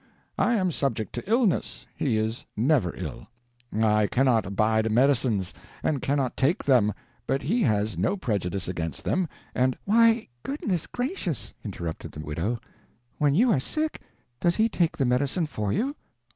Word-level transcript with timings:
I 0.39 0.55
am 0.55 0.71
subject 0.71 1.13
to 1.13 1.29
illness, 1.29 1.85
he 1.95 2.17
is 2.17 2.43
never 2.57 2.95
ill. 2.97 3.27
I 3.71 4.07
cannot 4.07 4.47
abide 4.47 4.91
medicines, 4.91 5.53
and 5.83 6.01
cannot 6.01 6.35
take 6.35 6.63
them, 6.63 6.91
but 7.27 7.43
he 7.43 7.61
has 7.61 7.99
no 7.99 8.17
prejudice 8.17 8.67
against 8.67 9.03
them, 9.05 9.29
and" 9.53 9.77
"Why, 9.85 10.27
goodness 10.41 10.87
gracious," 10.87 11.53
interrupted 11.63 12.13
the 12.13 12.19
widow, 12.25 12.59
"when 13.19 13.35
you 13.35 13.51
are 13.51 13.59
sick, 13.59 14.01
does 14.39 14.55
he 14.55 14.67
take 14.69 14.97
the 14.97 15.05
medicine 15.05 15.45
for 15.45 15.71
you?" 15.71 15.95